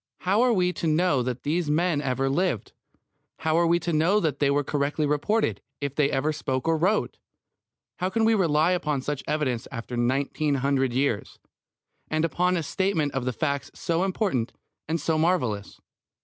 How 0.21 0.41
are 0.41 0.51
we 0.51 0.73
to 0.73 0.87
know 0.87 1.21
that 1.21 1.43
these 1.43 1.69
men 1.69 2.01
ever 2.01 2.27
lived? 2.27 2.71
How 3.37 3.55
are 3.55 3.67
we 3.67 3.77
to 3.81 3.93
know 3.93 4.19
that 4.19 4.39
they 4.39 4.49
were 4.49 4.63
correctly 4.63 5.05
reported, 5.05 5.61
if 5.79 5.93
they 5.93 6.09
ever 6.09 6.33
spoke 6.33 6.67
or 6.67 6.75
wrote? 6.75 7.19
How 7.97 8.09
can 8.09 8.25
we 8.25 8.33
rely 8.33 8.71
upon 8.71 9.03
such 9.03 9.23
evidence 9.27 9.67
after 9.71 9.95
nineteen 9.95 10.55
hundred 10.55 10.91
years, 10.91 11.37
and 12.09 12.25
upon 12.25 12.57
a 12.57 12.63
statement 12.63 13.11
of 13.13 13.29
facts 13.35 13.69
so 13.75 14.03
important 14.03 14.53
and 14.87 14.99
so 14.99 15.19
marvellous? 15.19 15.79